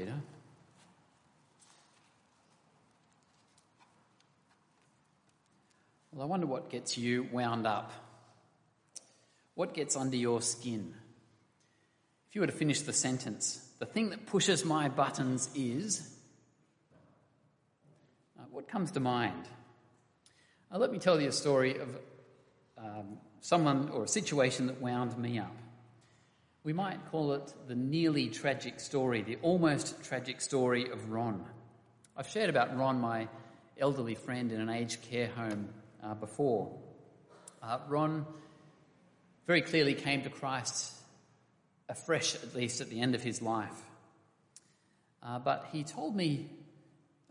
[0.00, 0.14] Peter.
[6.10, 7.92] Well, I wonder what gets you wound up.
[9.56, 10.94] What gets under your skin?
[12.30, 16.16] If you were to finish the sentence, the thing that pushes my buttons is.
[18.38, 19.44] Uh, what comes to mind?
[20.72, 21.88] Uh, let me tell you a story of
[22.78, 25.54] um, someone or a situation that wound me up.
[26.62, 31.42] We might call it the nearly tragic story, the almost tragic story of Ron.
[32.14, 33.28] I've shared about Ron, my
[33.78, 35.70] elderly friend in an aged care home
[36.04, 36.78] uh, before.
[37.62, 38.26] Uh, Ron
[39.46, 40.92] very clearly came to Christ
[41.88, 43.80] afresh, at least at the end of his life.
[45.22, 46.50] Uh, but he told me,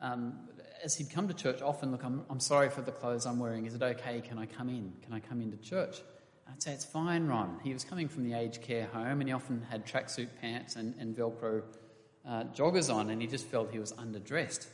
[0.01, 0.39] um,
[0.83, 3.67] as he'd come to church often, look, I'm, I'm sorry for the clothes I'm wearing.
[3.67, 4.21] Is it okay?
[4.21, 4.93] Can I come in?
[5.03, 6.01] Can I come into church?
[6.51, 7.59] I'd say, it's fine, Ron.
[7.63, 10.95] He was coming from the aged care home and he often had tracksuit pants and,
[10.99, 11.63] and Velcro
[12.27, 14.67] uh, joggers on and he just felt he was underdressed.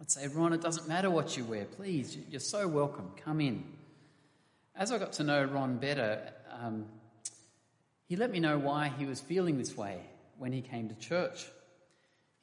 [0.00, 1.64] I'd say, Ron, it doesn't matter what you wear.
[1.64, 3.10] Please, you're so welcome.
[3.24, 3.64] Come in.
[4.74, 6.86] As I got to know Ron better, um,
[8.06, 10.00] he let me know why he was feeling this way
[10.38, 11.46] when he came to church.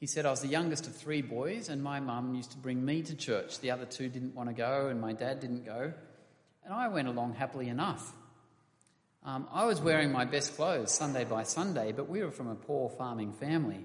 [0.00, 2.84] He said, I was the youngest of three boys, and my mum used to bring
[2.84, 3.60] me to church.
[3.60, 5.92] The other two didn't want to go, and my dad didn't go.
[6.64, 8.12] And I went along happily enough.
[9.24, 12.54] Um, I was wearing my best clothes Sunday by Sunday, but we were from a
[12.54, 13.84] poor farming family.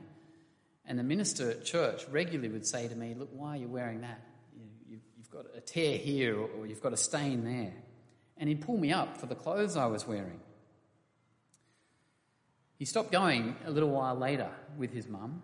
[0.85, 4.01] And the minister at church regularly would say to me, Look, why are you wearing
[4.01, 4.21] that?
[4.89, 7.73] You, have got a tear here or, you've got a stain there.
[8.37, 10.39] And he'd pull me up for the clothes I was wearing.
[12.77, 15.41] He stopped going a little while later with his mum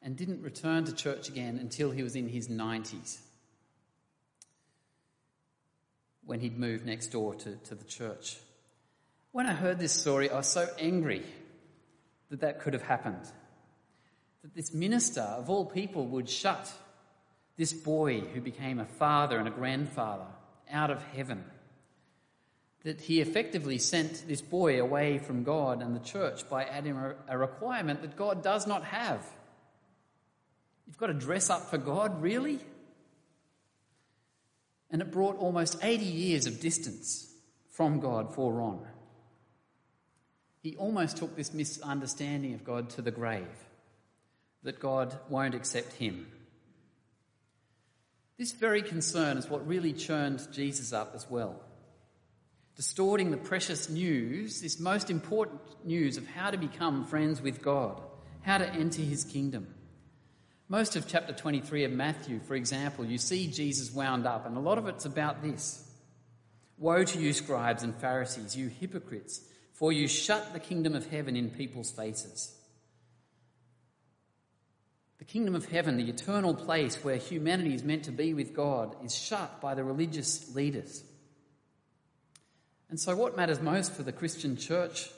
[0.00, 3.18] and didn't return to church again until he was in his 90s
[6.24, 8.36] when he'd moved next door to, to the church.
[9.32, 11.22] When I heard this story, I was so angry
[12.30, 13.26] that that could have happened
[14.42, 16.70] that this minister, of all people, would shut
[17.56, 20.26] this boy who became a father and a grandfather
[20.70, 21.44] out of heaven.
[22.84, 27.38] That he effectively sent this boy away from God and the church by adding a
[27.38, 29.24] requirement that God does not have.
[30.88, 32.58] You've got to dress up for God, really?
[34.92, 37.32] And it brought almost 80 years of distance
[37.70, 38.86] from God for Ron.
[40.62, 43.48] He almost took this misunderstanding of God to the grave
[44.62, 46.26] that God won't accept him.
[48.38, 51.60] This very concern is what really churned Jesus up as well.
[52.76, 58.00] Distorting the precious news, this most important news of how to become friends with God,
[58.42, 59.66] how to enter his kingdom.
[60.72, 64.60] Most of chapter 23 of Matthew, for example, you see Jesus wound up, and a
[64.60, 65.86] lot of it's about this
[66.78, 69.42] Woe to you, scribes and Pharisees, you hypocrites,
[69.74, 72.56] for you shut the kingdom of heaven in people's faces.
[75.18, 78.96] The kingdom of heaven, the eternal place where humanity is meant to be with God,
[79.04, 81.04] is shut by the religious leaders.
[82.88, 85.10] And so, what matters most for the Christian church?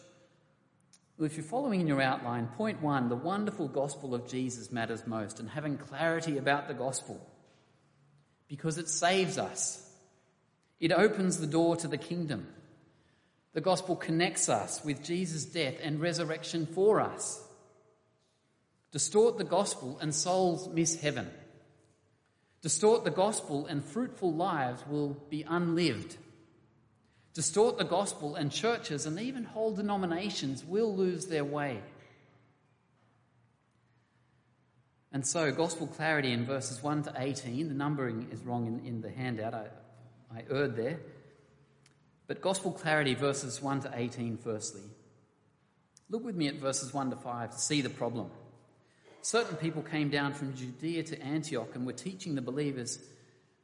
[1.16, 5.06] Well, if you're following in your outline, point one, the wonderful gospel of Jesus matters
[5.06, 7.24] most, and having clarity about the gospel
[8.48, 9.80] because it saves us.
[10.80, 12.46] It opens the door to the kingdom.
[13.52, 17.42] The gospel connects us with Jesus' death and resurrection for us.
[18.90, 21.30] Distort the gospel and souls miss heaven.
[22.60, 26.16] Distort the gospel and fruitful lives will be unlived.
[27.34, 31.80] Distort the gospel and churches and even whole denominations will lose their way.
[35.12, 39.00] And so, gospel clarity in verses 1 to 18, the numbering is wrong in, in
[39.00, 39.66] the handout, I,
[40.34, 40.98] I erred there.
[42.26, 44.82] But gospel clarity, verses 1 to 18, firstly.
[46.10, 48.30] Look with me at verses 1 to 5 to see the problem
[49.24, 52.98] certain people came down from Judea to Antioch and were teaching the believers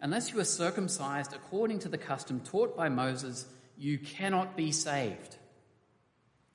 [0.01, 3.47] unless you are circumcised according to the custom taught by Moses,
[3.81, 5.37] you cannot be saved.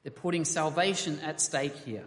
[0.03, 2.05] They're putting salvation at stake here.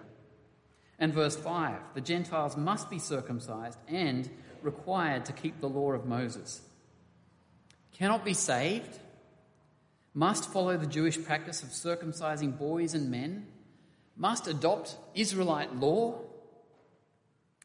[0.99, 4.31] And verse 5 the Gentiles must be circumcised and
[4.63, 6.60] required to keep the law of Moses.
[7.92, 8.98] Cannot be saved,
[10.15, 13.47] must follow the Jewish practice of circumcising boys and men,
[14.16, 16.21] must adopt Israelite law,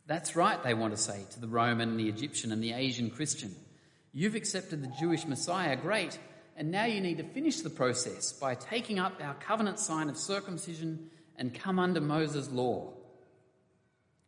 [0.06, 3.56] that's right, they want to say to the Roman, the Egyptian, and the Asian Christian.
[4.12, 6.19] You've accepted the Jewish Messiah, great,
[6.55, 10.17] and now you need to finish the process by taking up our covenant sign of
[10.17, 12.94] circumcision and come under Moses' law.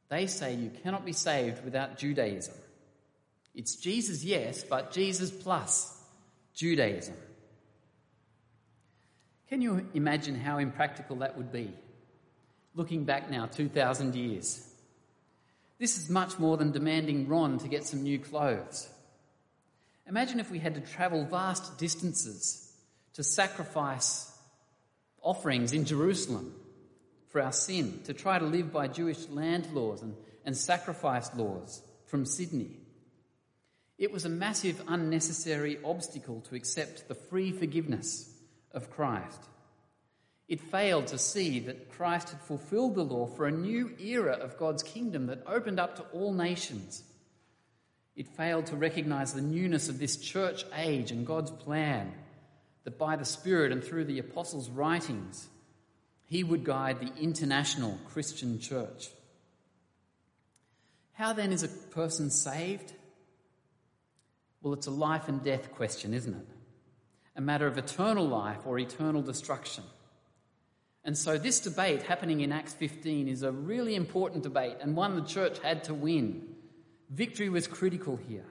[0.09, 2.55] They say you cannot be saved without Judaism.
[3.53, 6.01] It's Jesus, yes, but Jesus plus
[6.53, 7.15] Judaism.
[9.49, 11.71] Can you imagine how impractical that would be?
[12.73, 14.67] Looking back now 2,000 years
[15.77, 18.89] This is much more than demanding Ron to get some new clothes.
[20.07, 22.71] Imagine if we had to travel vast distances
[23.13, 24.31] to sacrifice
[25.21, 26.53] offerings in Jerusalem
[27.29, 30.15] for our sin, to try to live by Jewish land laws and,
[30.45, 32.77] and sacrifice laws from Sydney.
[33.97, 38.31] It was a massive, unnecessary obstacle to accept the free forgiveness
[38.73, 39.41] of Christ.
[40.47, 44.59] It failed to see that Christ had fulfilled the law for a new era of
[44.59, 47.03] God's kingdom that opened up to all nations.
[48.15, 52.13] It failed to recognize the newness of this church age and God's plan
[52.85, 55.47] that by the Spirit and through the apostles' writings,
[56.25, 59.09] he would guide the international Christian church.
[61.13, 62.93] How then is a person saved?
[64.61, 66.47] Well, it's a life and death question, isn't it?
[67.35, 69.83] A matter of eternal life or eternal destruction.
[71.03, 75.15] And so, this debate happening in Acts 15 is a really important debate and one
[75.15, 76.54] the church had to win.
[77.09, 78.45] Victory was critical here.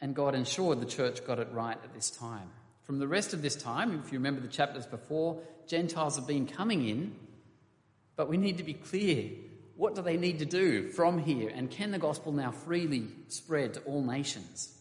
[0.00, 2.50] And God ensured the church got it right at this time.
[2.84, 6.46] From the rest of this time, if you remember the chapters before, Gentiles have been
[6.46, 7.14] coming in,
[8.16, 9.30] but we need to be clear
[9.78, 11.52] what do they need to do from here?
[11.54, 14.76] And can the gospel now freely spread to all nations?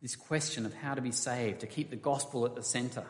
[0.00, 3.06] This question of how to be saved, to keep the gospel at the centre.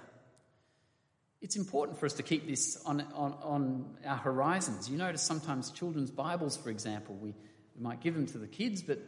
[1.43, 4.89] It's important for us to keep this on, on, on our horizons.
[4.89, 7.35] You notice sometimes children's Bibles, for example, we,
[7.75, 9.01] we might give them to the kids, but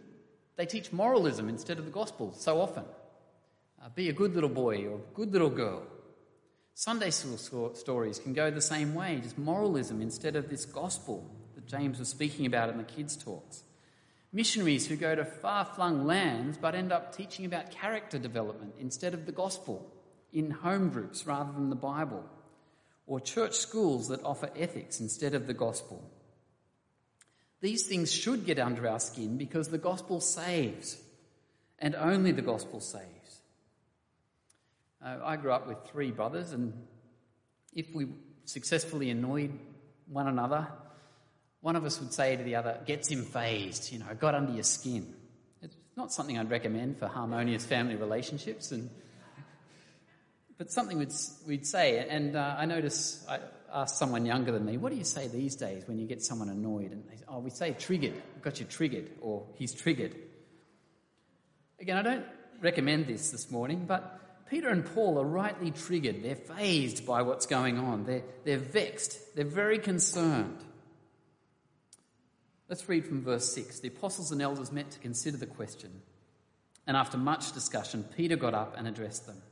[0.56, 2.82] they teach moralism instead of the gospel so often.
[3.80, 5.84] Uh, be a good little boy or good little girl.
[6.74, 11.66] Sunday school stories can go the same way, just moralism instead of this gospel that
[11.66, 13.62] James was speaking about in the kids' talks.
[14.32, 19.14] Missionaries who go to far flung lands but end up teaching about character development instead
[19.14, 19.93] of the gospel
[20.34, 22.24] in home groups rather than the Bible.
[23.06, 26.10] Or church schools that offer ethics instead of the gospel.
[27.60, 30.98] These things should get under our skin because the gospel saves,
[31.78, 33.40] and only the gospel saves.
[35.02, 36.74] Uh, I grew up with three brothers, and
[37.74, 38.06] if we
[38.44, 39.52] successfully annoyed
[40.08, 40.66] one another,
[41.60, 44.52] one of us would say to the other, gets him fazed, you know, got under
[44.52, 45.14] your skin.
[45.62, 48.90] It's not something I'd recommend for harmonious family relationships, and
[50.58, 51.12] but something we'd,
[51.46, 52.06] we'd say.
[52.08, 53.40] And uh, I notice I
[53.72, 56.48] asked someone younger than me, what do you say these days when you get someone
[56.48, 56.92] annoyed?
[56.92, 60.14] And they say, oh, we say triggered, got you triggered, or he's triggered.
[61.80, 62.26] Again, I don't
[62.60, 66.22] recommend this this morning, but Peter and Paul are rightly triggered.
[66.22, 68.04] They're fazed by what's going on.
[68.04, 69.34] They're, they're vexed.
[69.34, 70.58] They're very concerned.
[72.68, 73.80] Let's read from verse 6.
[73.80, 75.90] The apostles and elders met to consider the question.
[76.86, 79.42] And after much discussion, Peter got up and addressed them.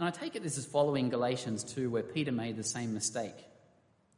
[0.00, 3.36] And I take it this is following Galatians 2, where Peter made the same mistake.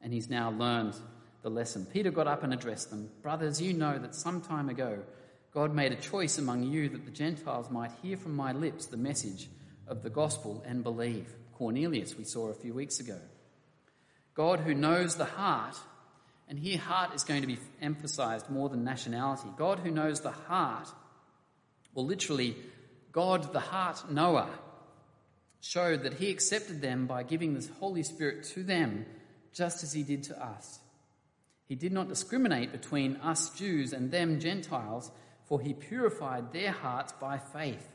[0.01, 0.95] And he's now learned
[1.43, 1.87] the lesson.
[1.87, 3.11] Peter got up and addressed them.
[3.21, 5.01] Brothers, you know that some time ago
[5.53, 8.97] God made a choice among you that the Gentiles might hear from my lips the
[8.97, 9.49] message
[9.89, 11.35] of the gospel and believe.
[11.55, 13.19] Cornelius, we saw a few weeks ago.
[14.35, 15.77] God who knows the heart,
[16.49, 19.49] and here heart is going to be emphasized more than nationality.
[19.59, 20.89] God who knows the heart,
[21.93, 22.57] well, literally,
[23.11, 24.49] God the heart knower,
[25.63, 29.07] showed that he accepted them by giving the Holy Spirit to them
[29.55, 30.81] just as he did to us.
[31.69, 35.11] He did not discriminate between us Jews and them Gentiles,
[35.47, 37.89] for he purified their hearts by faith.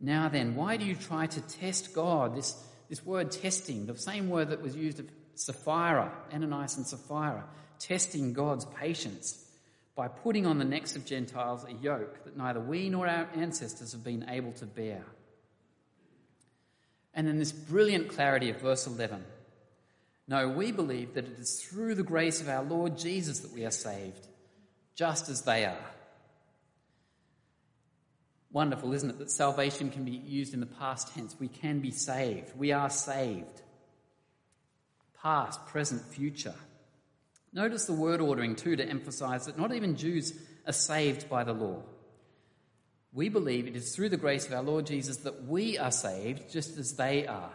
[0.00, 2.34] Now then, why do you try to test God?
[2.34, 2.56] This,
[2.88, 7.44] this word testing, the same word that was used of Sapphira, Ananias and Sapphira,
[7.78, 9.44] testing God's patience
[9.94, 13.92] by putting on the necks of Gentiles a yoke that neither we nor our ancestors
[13.92, 15.04] have been able to bear.
[17.14, 19.24] And then this brilliant clarity of verse 11.
[20.28, 23.64] No, we believe that it is through the grace of our Lord Jesus that we
[23.64, 24.28] are saved,
[24.94, 25.90] just as they are.
[28.52, 31.36] Wonderful, isn't it, that salvation can be used in the past tense?
[31.38, 32.56] We can be saved.
[32.56, 33.62] We are saved.
[35.22, 36.54] Past, present, future.
[37.52, 40.32] Notice the word ordering too to emphasize that not even Jews
[40.66, 41.82] are saved by the law.
[43.12, 46.50] We believe it is through the grace of our Lord Jesus that we are saved
[46.50, 47.50] just as they are.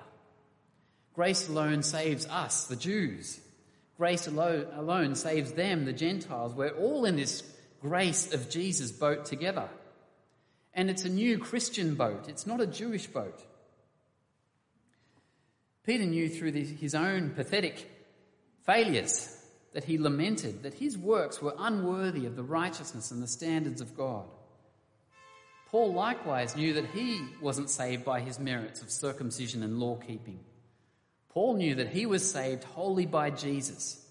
[1.14, 3.40] Grace alone saves us, the Jews.
[3.98, 6.54] Grace alone, saves them, the Gentiles.
[6.54, 7.44] We're all in this
[7.82, 9.70] grace of Jesus boat together.
[10.74, 13.40] And it's a new Christian boat, it's not a Jewish boat.
[15.86, 17.90] Peter knew through his own pathetic
[18.66, 19.32] failures
[19.74, 23.96] that he lamented that his works were unworthy of the righteousness and the standards of
[23.96, 24.26] God.
[25.72, 30.40] Paul likewise knew that he wasn't saved by his merits of circumcision and law keeping.
[31.30, 34.02] Paul knew that he was saved wholly by Jesus.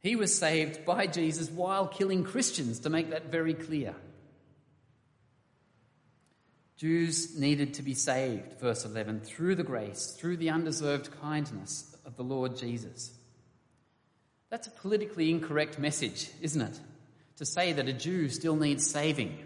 [0.00, 3.94] He was saved by Jesus while killing Christians, to make that very clear.
[6.76, 12.16] Jews needed to be saved, verse 11, through the grace, through the undeserved kindness of
[12.16, 13.12] the Lord Jesus.
[14.50, 16.78] That's a politically incorrect message, isn't it?
[17.36, 19.38] To say that a Jew still needs saving.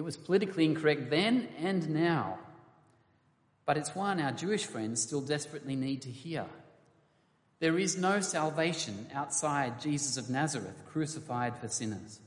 [0.00, 2.38] It was politically incorrect then and now.
[3.66, 6.46] But it's one our Jewish friends still desperately need to hear.
[7.58, 12.18] There is no salvation outside Jesus of Nazareth, crucified for sinners.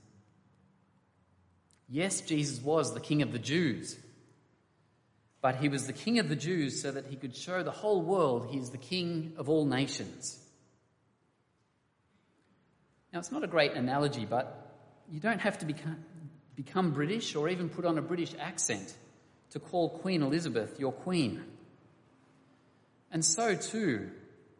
[1.89, 3.97] Yes, Jesus was the King of the Jews,
[5.41, 8.03] but he was the King of the Jews so that he could show the whole
[8.03, 10.37] world he is the King of all nations.
[13.11, 14.63] Now, it's not a great analogy, but
[15.11, 15.97] you don't have to become,
[16.55, 18.95] become British or even put on a British accent
[19.51, 21.43] to call Queen Elizabeth your Queen.
[23.11, 24.09] And so, too,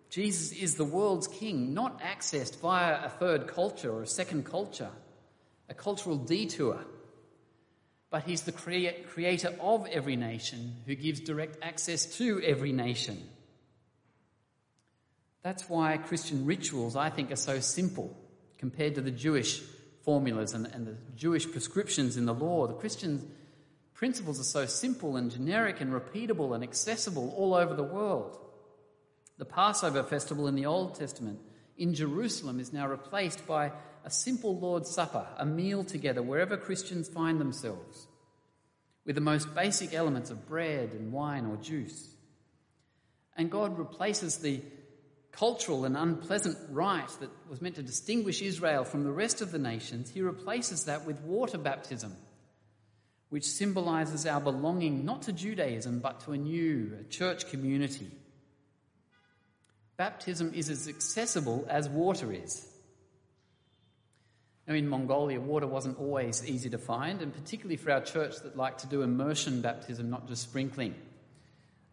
[0.09, 4.91] Jesus is the world's King, not accessed via a third culture or a second culture,
[5.69, 6.79] a cultural detour
[8.13, 13.19] but he's the creator of every nation who gives direct access to every nation.
[15.41, 18.15] That's why Christian rituals, I think, are so simple
[18.59, 19.63] compared to the Jewish
[20.03, 22.67] formulas and, and the Jewish prescriptions in the law.
[22.67, 23.31] The Christian
[23.93, 28.37] principles are so simple and generic and repeatable and accessible all over the world.
[29.37, 31.39] The Passover festival in the Old Testament
[31.77, 33.71] in Jerusalem is now replaced by
[34.05, 38.07] a simple Lord's Supper, a meal together wherever Christians find themselves,
[39.05, 42.09] with the most basic elements of bread and wine or juice.
[43.35, 44.61] And God replaces the
[45.33, 49.59] cultural and unpleasant rite that was meant to distinguish Israel from the rest of the
[49.59, 52.15] nations, He replaces that with water baptism,
[53.29, 58.09] which symbolizes our belonging not to Judaism but to a new a church community.
[59.97, 62.67] Baptism is as accessible as water is.
[64.67, 68.55] Now, in Mongolia, water wasn't always easy to find, and particularly for our church that
[68.55, 70.95] liked to do immersion baptism, not just sprinkling.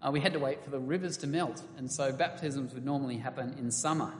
[0.02, 3.19] Uh, we had to wait for the rivers to melt, and so baptisms would normally
[3.19, 4.12] happen in summer.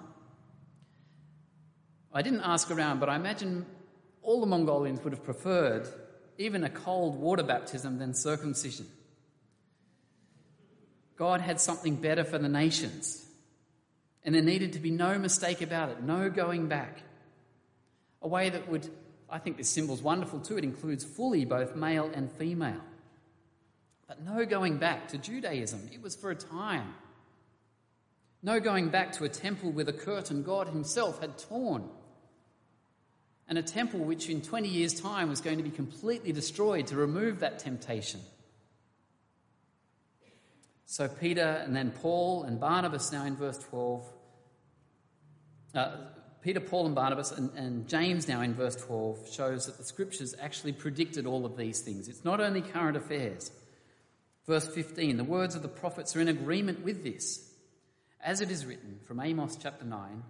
[2.13, 3.65] I didn't ask around, but I imagine
[4.23, 5.89] all the Mongolians would have preferred
[6.39, 8.87] even a cold water baptism than circumcision.
[11.17, 13.27] God had something better for the nations,
[14.25, 17.03] and there needed to be no mistake about it, no going back
[18.23, 18.89] a way that would,
[19.29, 20.59] I think this symbol's wonderful too.
[20.59, 22.81] It includes fully both male and female.
[24.11, 25.89] But no going back to Judaism.
[25.93, 26.95] It was for a time.
[28.43, 31.89] No going back to a temple with a curtain God Himself had torn.
[33.47, 36.97] And a temple which in 20 years' time was going to be completely destroyed to
[36.97, 38.19] remove that temptation.
[40.87, 44.13] So Peter and then Paul and Barnabas now in verse 12.
[45.73, 45.97] Uh,
[46.43, 50.35] Peter, Paul, and Barnabas, and, and, James now in verse 12 shows that the scriptures
[50.41, 52.09] actually predicted all of these things.
[52.09, 53.53] It's not only current affairs.
[54.47, 57.47] Verse 15 the words of the prophets are in agreement with this.
[58.23, 60.23] As it is written from Amos chapter 9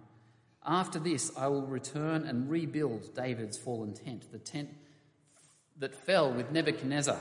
[0.65, 4.69] After this I will return and rebuild David's fallen tent, the tent
[5.77, 7.19] that fell with Nebuchadnezzar,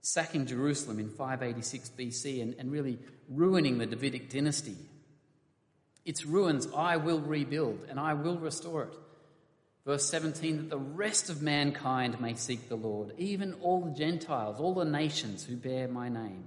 [0.00, 4.76] sacking Jerusalem in 586 BC and, and really ruining the Davidic dynasty
[6.04, 8.94] its ruins I will rebuild and I will restore it.
[9.84, 14.58] Verse 17 that the rest of mankind may seek the Lord, even all the Gentiles,
[14.58, 16.44] all the nations who bear my name,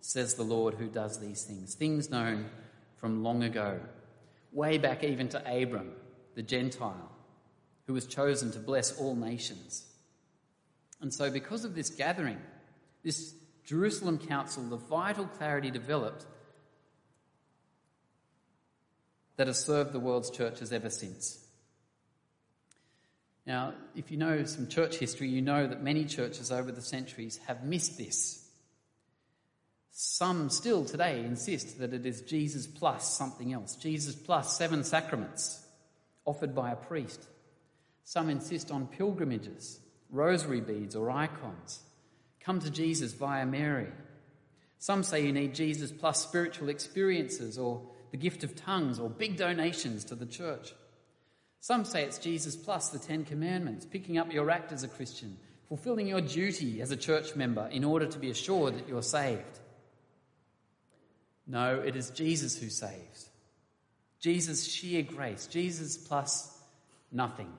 [0.00, 1.74] says the Lord who does these things.
[1.74, 2.50] Things known
[2.98, 3.80] from long ago,
[4.52, 5.92] way back even to Abram,
[6.34, 7.10] the Gentile,
[7.86, 9.86] who was chosen to bless all nations.
[11.00, 12.40] And so, because of this gathering,
[13.02, 16.26] this Jerusalem Council, the vital clarity developed
[19.36, 21.43] that has served the world's churches ever since.
[23.46, 27.38] Now, if you know some church history, you know that many churches over the centuries
[27.46, 28.40] have missed this.
[29.90, 35.64] Some still today insist that it is Jesus plus something else, Jesus plus seven sacraments
[36.24, 37.26] offered by a priest.
[38.02, 39.78] Some insist on pilgrimages,
[40.10, 41.80] rosary beads, or icons.
[42.40, 43.88] Come to Jesus via Mary.
[44.78, 49.36] Some say you need Jesus plus spiritual experiences or the gift of tongues, or big
[49.36, 50.72] donations to the church.
[51.64, 55.38] Some say it's Jesus plus the Ten Commandments, picking up your act as a Christian,
[55.66, 59.60] fulfilling your duty as a church member in order to be assured that you're saved.
[61.46, 63.30] No, it is Jesus who saves.
[64.20, 65.46] Jesus' sheer grace.
[65.46, 66.54] Jesus plus
[67.10, 67.50] nothing.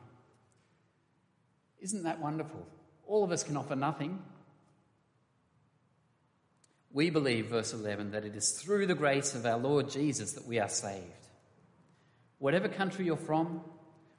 [1.82, 2.64] Isn't that wonderful?
[3.08, 4.22] All of us can offer nothing.
[6.92, 10.46] We believe, verse 11, that it is through the grace of our Lord Jesus that
[10.46, 11.02] we are saved.
[12.38, 13.62] whatever country you're from,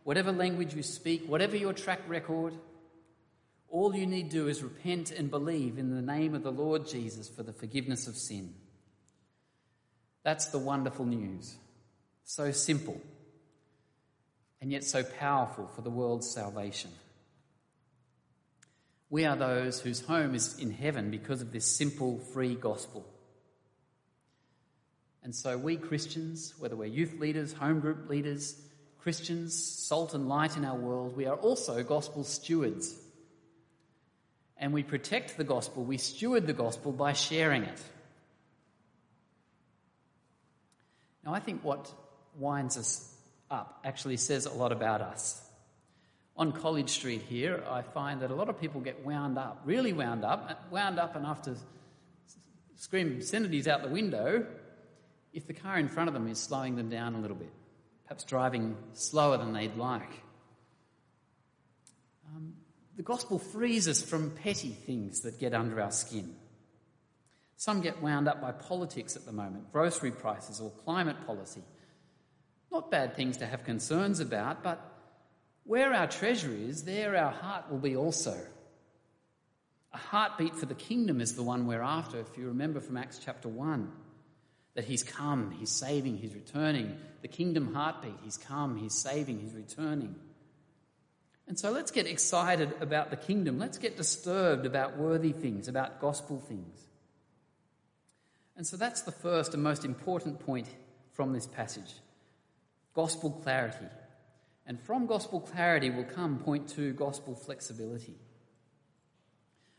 [0.07, 2.55] whatever language you speak, whatever your track record,
[3.69, 6.87] all you need to do is repent and believe in the name of the Lord
[6.87, 8.55] Jesus for the forgiveness of sin.
[10.23, 11.57] That's the wonderful news.
[12.23, 13.01] So simple,
[14.61, 16.93] and yet so powerful for the world's salvation.
[19.11, 23.05] We are those whose home is in heaven because of this simple, free gospel.
[25.25, 28.63] And so, we Christians, whether we're youth leaders, home group leaders,
[29.07, 32.93] Christians, salt and light in our world, we are also gospel stewards.
[34.57, 37.81] And we protect the gospel, we steward the gospel by sharing it.
[41.25, 41.89] Now, I think what
[42.37, 43.15] winds us
[43.49, 45.41] up actually says a lot about us.
[46.37, 49.93] On College Street here, I find that a lot of people get wound up, really
[49.93, 51.55] wound up, wound up enough to
[52.75, 54.45] scream obscenities out the window
[55.33, 57.53] if the car in front of them is slowing them down a little bit,
[58.07, 60.23] perhaps driving slower than they'd like.
[62.35, 62.55] Um,
[62.97, 66.35] the gospel frees us from petty things that get under our skin.
[67.57, 71.63] Some get wound up by politics at the moment, grocery prices or climate policy.
[72.71, 74.81] Not bad things to have concerns about, but
[75.65, 78.39] where our treasure is, there our heart will be also.
[79.93, 83.19] A heartbeat for the kingdom is the one we're after, if you remember from Acts
[83.25, 83.91] chapter 1
[84.76, 86.97] that he's come, he's saving, he's returning.
[87.23, 90.14] The kingdom heartbeat, he's come, he's saving, he's returning.
[91.49, 93.59] And so let's get excited about the kingdom.
[93.59, 96.78] Let's get disturbed about worthy things, about gospel things.
[98.56, 100.68] And so that's the first and most important point
[101.14, 101.95] from this passage
[102.95, 103.87] gospel clarity.
[104.66, 108.16] And from gospel clarity will come point two gospel flexibility.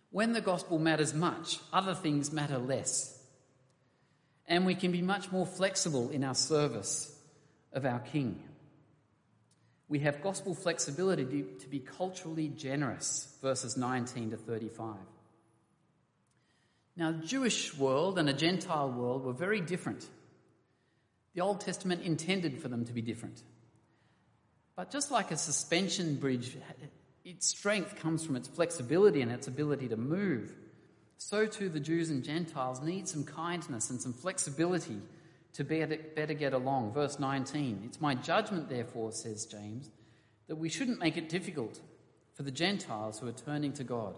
[0.09, 3.16] When the gospel matters much, other things matter less
[4.47, 7.13] and we can be much more flexible in our service
[7.73, 8.41] of our King.
[9.89, 11.25] We have gospel flexibility
[11.59, 14.95] to be culturally generous, verses 19 to 35.
[16.95, 20.05] Now, the Jewish world and a Gentile world were very different.
[21.35, 23.41] The Old Testament intended for them to be different.
[24.75, 26.57] But just like a suspension bridge,
[27.23, 30.53] its strength comes from its flexibility and its ability to move
[31.17, 35.01] so too the Jews and Gentiles need some kindness and some flexibility
[35.53, 36.93] to better get along.
[36.93, 39.89] Verse 19 It's my judgment, therefore, says James,
[40.47, 41.79] that we shouldn't make it difficult
[42.35, 44.15] for the Gentiles who are turning to God.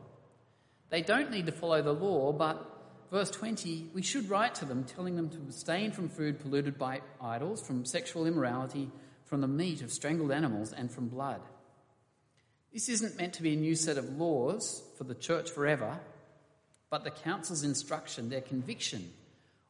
[0.90, 2.66] They don't need to follow the law, but
[3.12, 7.02] verse 20, we should write to them telling them to abstain from food polluted by
[7.22, 8.90] idols, from sexual immorality,
[9.24, 11.42] from the meat of strangled animals, and from blood.
[12.74, 16.00] This isn't meant to be a new set of laws for the church forever
[16.90, 19.12] but the council's instruction, their conviction,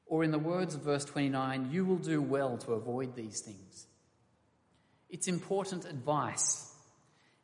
[0.06, 3.86] or in the words of verse 29, you will do well to avoid these things.
[5.10, 6.74] It's important advice.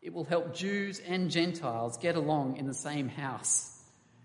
[0.02, 3.72] It will help Jews and Gentiles get along in the same house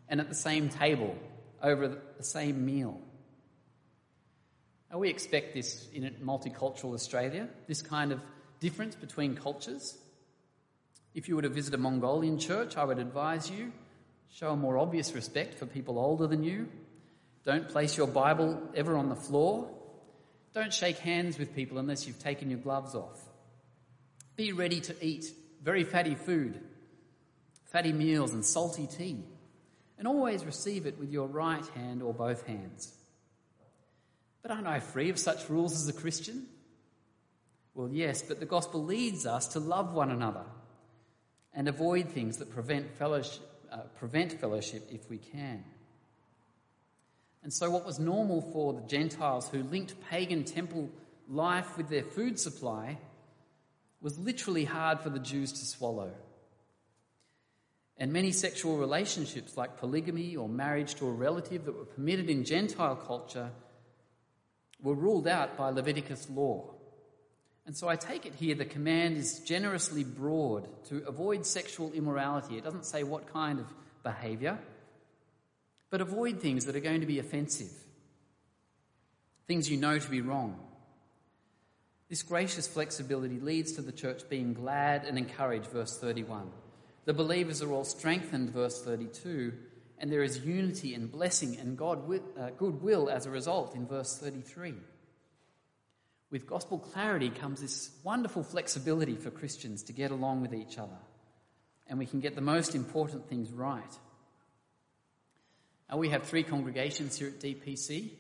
[0.08, 1.16] and at the same table
[1.62, 3.00] over the same meal.
[4.90, 8.20] Now, we expect this in multicultural Australia, this kind of
[8.58, 9.96] difference between cultures.
[11.14, 13.72] If you were to visit a Mongolian church, I would advise you
[14.32, 16.68] Show a more obvious respect for people older than you.
[17.44, 19.68] Don't place your Bible ever on the floor.
[20.54, 23.20] Don't shake hands with people unless you've taken your gloves off.
[24.36, 25.26] Be ready to eat
[25.62, 26.60] very fatty food,
[27.66, 29.24] fatty meals, and salty tea.
[29.98, 32.94] And always receive it with your right hand or both hands.
[34.42, 36.46] But aren't I free of such rules as a Christian?
[37.74, 40.44] Well, yes, but the gospel leads us to love one another
[41.52, 45.64] and avoid things that prevent fellowship, uh, prevent fellowship if we can.
[47.42, 50.90] And so, what was normal for the Gentiles who linked pagan temple
[51.28, 52.98] life with their food supply
[54.00, 56.12] was literally hard for the Jews to swallow.
[57.96, 62.44] And many sexual relationships, like polygamy or marriage to a relative, that were permitted in
[62.44, 63.50] Gentile culture,
[64.82, 66.74] were ruled out by Leviticus law.
[67.66, 72.56] And so I take it here the command is generously broad to avoid sexual immorality.
[72.56, 73.66] It doesn't say what kind of
[74.02, 74.58] behaviour,
[75.90, 77.70] but avoid things that are going to be offensive,
[79.46, 80.58] things you know to be wrong.
[82.08, 86.50] This gracious flexibility leads to the church being glad and encouraged, verse 31.
[87.04, 89.52] The believers are all strengthened, verse 32,
[89.98, 92.02] and there is unity and blessing and God
[92.36, 94.74] uh, goodwill as a result in verse 33
[96.30, 100.98] with gospel clarity comes this wonderful flexibility for Christians to get along with each other.
[101.88, 103.98] And we can get the most important things right.
[105.94, 108.10] We have three congregations here at DPC,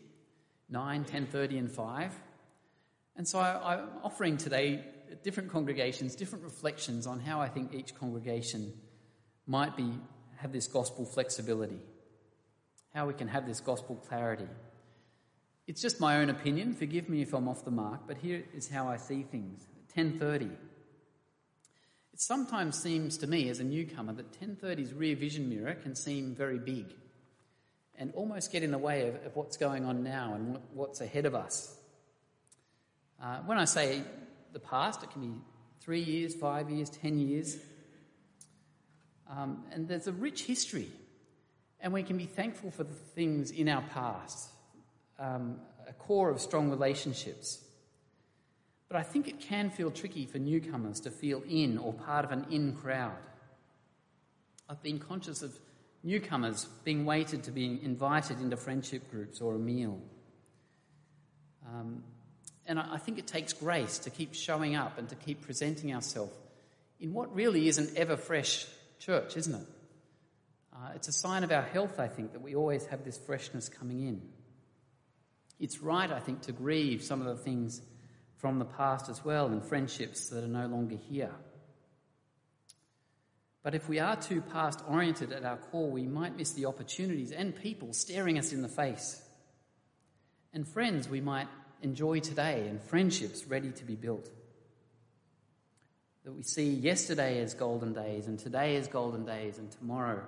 [0.68, 2.12] 9, 10.30 and 5.
[3.16, 4.84] And so I, I'm offering today
[5.22, 8.72] different congregations, different reflections on how I think each congregation
[9.46, 9.92] might be
[10.36, 11.78] have this gospel flexibility,
[12.94, 14.48] how we can have this gospel clarity.
[15.70, 16.74] It's just my own opinion.
[16.74, 19.68] Forgive me if I'm off the mark, but here is how I see things.
[19.94, 20.46] 10:30.
[22.12, 26.34] It sometimes seems to me as a newcomer that 10:30's rear vision mirror can seem
[26.34, 26.92] very big
[27.94, 31.24] and almost get in the way of, of what's going on now and what's ahead
[31.24, 31.78] of us.
[33.22, 34.02] Uh, when I say
[34.52, 35.40] the past, it can be
[35.78, 37.58] three years, five years, ten years.
[39.28, 40.90] Um, and there's a rich history,
[41.78, 44.50] and we can be thankful for the things in our past,
[45.20, 47.62] um, a core of strong relationships.
[48.88, 52.32] But I think it can feel tricky for newcomers to feel in or part of
[52.32, 53.16] an in crowd.
[54.68, 55.52] I've been conscious of
[56.02, 60.00] newcomers being waited to be invited into friendship groups or a meal.
[61.68, 62.02] Um,
[62.66, 66.32] and I think it takes grace to keep showing up and to keep presenting ourselves
[67.00, 68.66] in what really is an ever fresh
[68.98, 69.66] church, isn't it?
[70.72, 73.68] Uh, it's a sign of our health, I think, that we always have this freshness
[73.68, 74.22] coming in.
[75.60, 77.82] It's right, I think, to grieve some of the things
[78.38, 81.34] from the past as well and friendships that are no longer here.
[83.62, 87.30] But if we are too past oriented at our core, we might miss the opportunities
[87.30, 89.22] and people staring us in the face.
[90.54, 91.48] And friends we might
[91.82, 94.30] enjoy today and friendships ready to be built.
[96.24, 100.26] That we see yesterday as golden days and today as golden days and tomorrow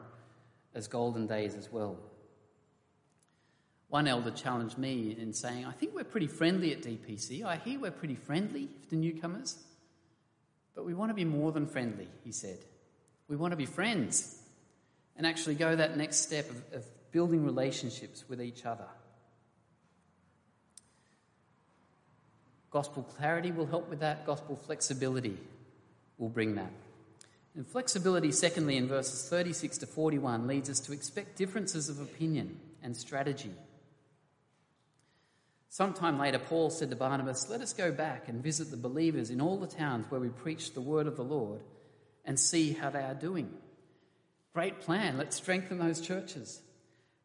[0.74, 1.98] as golden days as well.
[3.92, 7.44] One elder challenged me in saying, I think we're pretty friendly at DPC.
[7.44, 9.58] I hear we're pretty friendly to newcomers,
[10.74, 12.56] but we want to be more than friendly, he said.
[13.28, 14.34] We want to be friends
[15.14, 18.86] and actually go that next step of, of building relationships with each other.
[22.70, 25.36] Gospel clarity will help with that, gospel flexibility
[26.16, 26.72] will bring that.
[27.54, 32.58] And flexibility, secondly, in verses 36 to 41, leads us to expect differences of opinion
[32.82, 33.52] and strategy.
[35.72, 39.40] Sometime later, Paul said to Barnabas, Let us go back and visit the believers in
[39.40, 41.62] all the towns where we preach the word of the Lord
[42.26, 43.50] and see how they are doing.
[44.52, 46.60] Great plan, let's strengthen those churches.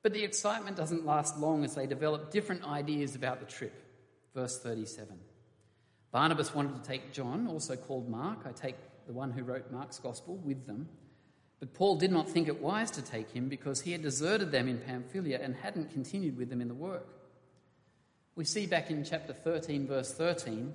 [0.02, 3.84] But the excitement doesn't last long as they develop different ideas about the trip.
[4.34, 5.20] Verse 37.
[6.14, 10.00] Barnabas wanted to take John, also called Mark, I take the one who wrote Mark's
[10.00, 10.88] gospel, with them.
[11.60, 14.70] But Paul did not think it wise to take him because he had deserted them
[14.70, 17.17] in Pamphylia and hadn't continued with them in the work.
[18.38, 20.72] We see back in chapter 13, verse 13,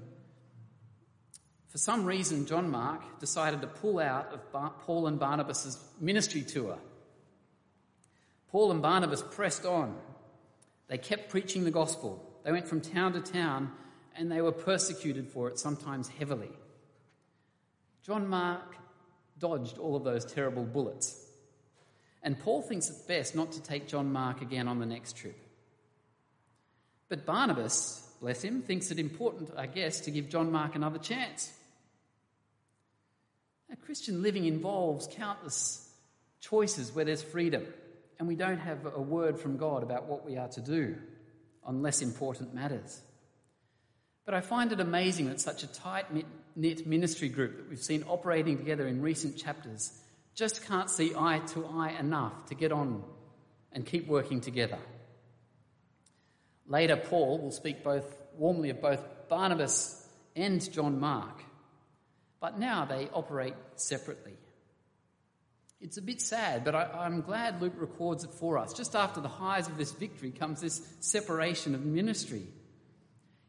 [1.69, 6.77] for some reason, John Mark decided to pull out of Paul and Barnabas' ministry tour.
[8.49, 9.97] Paul and Barnabas pressed on.
[10.89, 12.37] They kept preaching the gospel.
[12.45, 13.71] They went from town to town
[14.17, 16.51] and they were persecuted for it, sometimes heavily.
[18.05, 18.75] John Mark
[19.39, 21.17] dodged all of those terrible bullets.
[22.25, 25.39] And Paul thinks it's best not to take John Mark again on the next trip.
[27.13, 31.53] But Barnabas, bless him, thinks it important, I guess, to give John Mark another chance.
[33.69, 35.93] Now, Christian living involves countless
[36.41, 37.67] choices where there's freedom,
[38.19, 40.97] and we don't have a word from God about what we are to do
[41.63, 43.03] on less important matters.
[44.25, 46.07] But I find it amazing that such a tight
[46.57, 49.93] knit ministry group that we've seen operating together in recent chapters
[50.35, 53.05] just can't see eye to eye enough to get on
[53.71, 54.79] and keep working together.
[56.67, 58.05] Later, Paul will speak both
[58.37, 61.43] warmly of both Barnabas and John Mark,
[62.41, 64.37] but now they operate separately.
[65.81, 68.73] It's a bit sad, but I, am glad Luke records it for us.
[68.73, 72.47] Just after the highs of this victory comes this separation of ministry.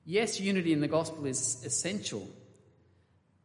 [0.03, 2.27] Yes, unity in the gospel is essential,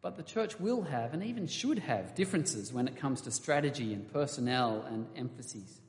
[0.00, 3.92] but the church will have and even should have differences when it comes to strategy
[3.92, 5.80] and personnel and emphases.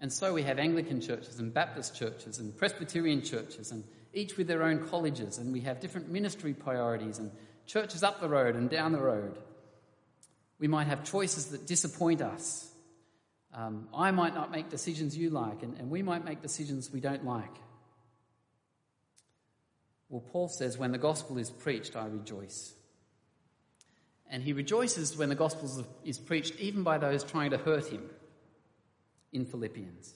[0.00, 3.82] And so we have Anglican churches and Baptist churches and Presbyterian churches, and
[4.14, 7.32] each with their own colleges, and we have different ministry priorities and
[7.66, 9.38] churches up the road and down the road.
[10.58, 12.70] We might have choices that disappoint us.
[13.52, 17.00] Um, I might not make decisions you like, and, and we might make decisions we
[17.00, 17.54] don't like.
[20.08, 22.72] Well, Paul says, when the gospel is preached, I rejoice.
[24.30, 28.08] And he rejoices when the gospel is preached, even by those trying to hurt him
[29.32, 30.14] in Philippians.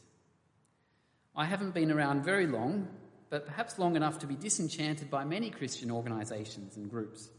[1.35, 2.88] I haven't been around very long,
[3.31, 7.31] but perhaps long enough to be disenchanted by many Christian organisations and groups,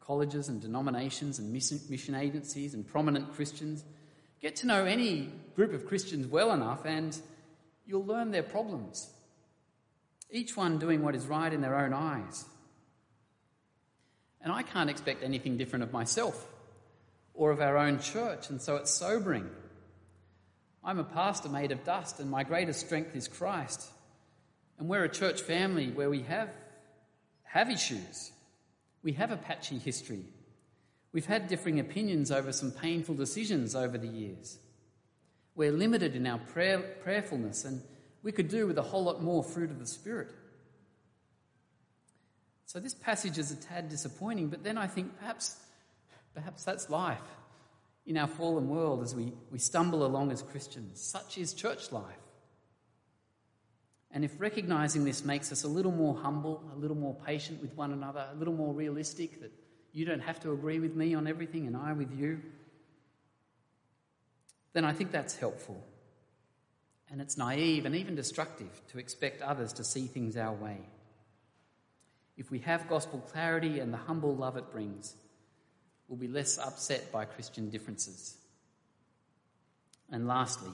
[0.00, 3.84] colleges and denominations and mission agencies and prominent Christians.
[4.40, 7.18] Get to know any group of Christians well enough and
[7.86, 9.10] you'll learn their problems
[10.34, 12.44] each one doing what is right in their own eyes.
[14.40, 16.48] And I can't expect anything different of myself
[17.32, 19.48] or of our own church, and so it's sobering.
[20.84, 23.90] I'm a pastor made of dust, and my greatest strength is Christ.
[24.78, 26.50] And we're a church family where we have,
[27.44, 28.32] have issues.
[29.02, 30.24] We have a patchy history.
[31.12, 34.58] We've had differing opinions over some painful decisions over the years.
[35.54, 37.80] We're limited in our prayer, prayerfulness, and
[38.22, 40.28] we could do with a whole lot more fruit of the Spirit.
[42.66, 45.56] So this passage is a tad disappointing, but then I think perhaps,
[46.34, 47.22] perhaps that's life
[48.06, 51.00] in our fallen world as we, we stumble along as Christians.
[51.00, 52.04] Such is church life.
[54.10, 57.74] And if recognizing this makes us a little more humble, a little more patient with
[57.74, 59.52] one another, a little more realistic, that
[59.92, 62.40] you don't have to agree with me on everything and I with you,
[64.72, 65.82] then I think that's helpful.
[67.10, 70.78] And it's naive and even destructive to expect others to see things our way.
[72.36, 75.14] If we have gospel clarity and the humble love it brings,
[76.08, 78.36] we'll be less upset by Christian differences.
[80.10, 80.72] And lastly,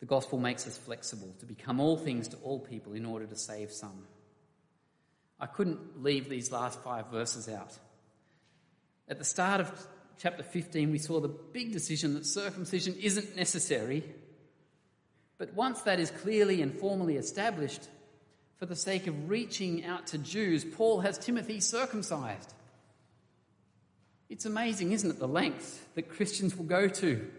[0.00, 3.36] the gospel makes us flexible to become all things to all people in order to
[3.36, 4.06] save some.
[5.40, 7.72] I couldn't leave these last five verses out.
[9.08, 9.86] At the start of
[10.18, 14.04] chapter 15, we saw the big decision that circumcision isn't necessary.
[15.38, 17.88] But once that is clearly and formally established,
[18.58, 22.54] for the sake of reaching out to Jews, Paul has Timothy circumcised.
[24.28, 27.30] It's amazing, isn't it, the lengths that Christians will go to.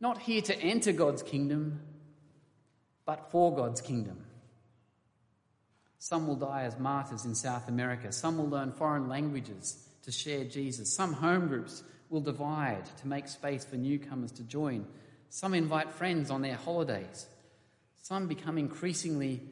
[0.00, 1.80] Not here to enter God's kingdom,
[3.04, 4.24] but for God's kingdom.
[5.98, 8.10] Some will die as martyrs in South America.
[8.12, 10.90] Some will learn foreign languages to share Jesus.
[10.90, 14.86] Some home groups will divide to make space for newcomers to join.
[15.28, 17.26] Some invite friends on their holidays.
[18.00, 19.42] Some become increasingly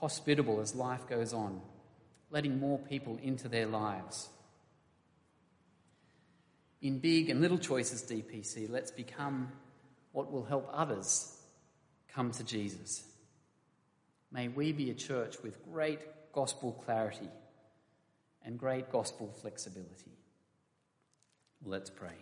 [0.00, 1.60] hospitable as life goes on,
[2.30, 4.28] letting more people into their lives.
[6.82, 9.50] In big and little choices, DPC, let's become
[10.12, 11.36] what will help others
[12.08, 13.02] come to Jesus.
[14.30, 16.00] May we be a church with great
[16.32, 17.28] gospel clarity
[18.44, 20.12] and great gospel flexibility.
[21.64, 22.16] Let's pray.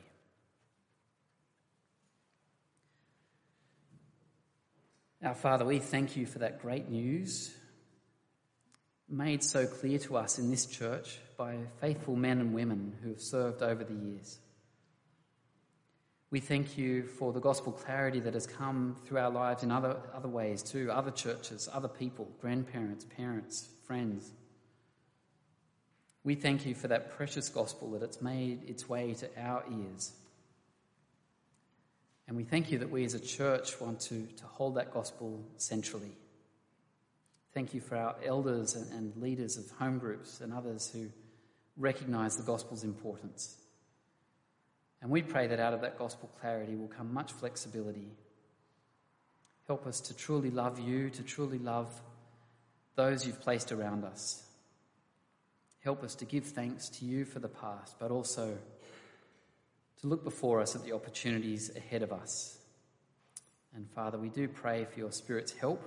[5.22, 7.54] Our Father, we thank you for that great news
[9.08, 13.20] made so clear to us in this church by faithful men and women who have
[13.20, 14.38] served over the years.
[16.34, 19.98] We thank you for the gospel clarity that has come through our lives in other,
[20.12, 24.32] other ways too, other churches, other people, grandparents, parents, friends.
[26.24, 30.10] We thank you for that precious gospel that it's made its way to our ears.
[32.26, 35.40] And we thank you that we as a church want to, to hold that gospel
[35.56, 36.16] centrally.
[37.52, 41.10] Thank you for our elders and, and leaders of home groups and others who
[41.76, 43.54] recognize the gospel's importance.
[45.04, 48.08] And we pray that out of that gospel clarity will come much flexibility.
[49.66, 51.90] Help us to truly love you, to truly love
[52.96, 54.42] those you've placed around us.
[55.80, 58.56] Help us to give thanks to you for the past, but also
[60.00, 62.56] to look before us at the opportunities ahead of us.
[63.74, 65.82] And Father, we do pray for your Spirit's help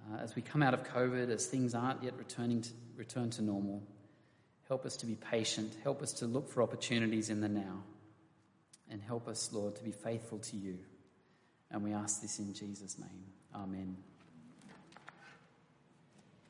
[0.00, 3.42] uh, as we come out of COVID, as things aren't yet returning to, return to
[3.42, 3.82] normal.
[4.68, 5.72] Help us to be patient.
[5.82, 7.82] Help us to look for opportunities in the now.
[8.90, 10.78] And help us, Lord, to be faithful to you.
[11.70, 13.24] And we ask this in Jesus' name.
[13.54, 13.96] Amen.